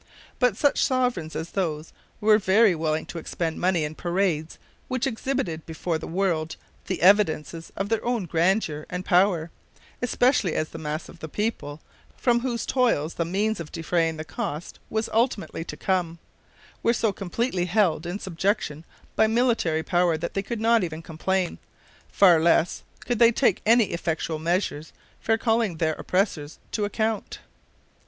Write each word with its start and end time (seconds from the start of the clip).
But 0.39 0.57
such 0.57 0.83
sovereigns 0.83 1.35
as 1.35 1.51
those 1.51 1.93
were 2.19 2.39
very 2.39 2.73
willing 2.73 3.05
to 3.05 3.19
expend 3.19 3.59
money 3.61 3.83
in 3.83 3.93
parades 3.93 4.57
which 4.87 5.05
exhibited 5.05 5.63
before 5.67 5.99
the 5.99 6.07
world 6.07 6.55
the 6.87 7.03
evidences 7.03 7.71
of 7.75 7.89
their 7.89 8.03
own 8.03 8.25
grandeur 8.25 8.87
and 8.89 9.05
power, 9.05 9.51
especially 10.01 10.55
as 10.55 10.69
the 10.69 10.79
mass 10.79 11.07
of 11.07 11.19
the 11.19 11.29
people, 11.29 11.81
from 12.17 12.39
whose 12.39 12.65
toils 12.65 13.13
the 13.13 13.25
means 13.25 13.59
of 13.59 13.71
defraying 13.71 14.17
the 14.17 14.23
cost 14.25 14.79
was 14.89 15.07
ultimately 15.13 15.63
to 15.65 15.77
come, 15.77 16.17
were 16.81 16.93
so 16.93 17.13
completely 17.13 17.65
held 17.65 18.07
in 18.07 18.17
subjection 18.17 18.83
by 19.15 19.27
military 19.27 19.83
power 19.83 20.17
that 20.17 20.33
they 20.33 20.41
could 20.41 20.59
not 20.59 20.83
even 20.83 21.03
complain, 21.03 21.59
far 22.11 22.39
less 22.41 22.81
could 23.01 23.19
they 23.19 23.31
take 23.31 23.61
any 23.67 23.91
effectual 23.91 24.39
measures 24.39 24.93
for 25.19 25.37
calling 25.37 25.77
their 25.77 25.93
oppressors 25.93 26.57
to 26.71 26.85
account. 26.85 27.37